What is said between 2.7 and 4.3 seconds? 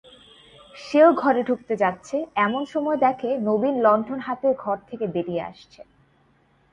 সময়ে দেখে নবীন লণ্ঠন